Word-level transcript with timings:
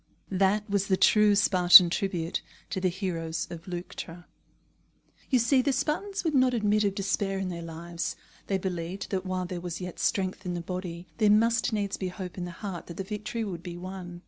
That 0.31 0.67
was 0.67 0.87
the 0.87 0.97
true 0.97 1.35
Spartan 1.35 1.91
tribute 1.91 2.41
to 2.71 2.81
the 2.81 2.89
heroes 2.89 3.47
of 3.51 3.67
Leuctra. 3.67 4.25
You 5.29 5.37
see, 5.37 5.61
the 5.61 5.71
Spartans 5.71 6.23
would 6.23 6.33
not 6.33 6.55
admit 6.55 6.83
of 6.83 6.95
despair 6.95 7.37
in 7.37 7.49
their 7.49 7.61
lives; 7.61 8.15
they 8.47 8.57
believed 8.57 9.11
that 9.11 9.27
while 9.27 9.45
there 9.45 9.61
was 9.61 9.79
yet 9.79 9.99
strength 9.99 10.43
in 10.43 10.55
the 10.55 10.61
body, 10.61 11.05
there 11.19 11.29
must 11.29 11.71
needs 11.71 11.97
be 11.97 12.07
hope 12.07 12.35
in 12.35 12.45
the 12.45 12.49
heart 12.49 12.87
that 12.87 12.97
the 12.97 13.03
victory 13.03 13.43
would 13.43 13.61
be 13.61 13.77
won. 13.77 14.19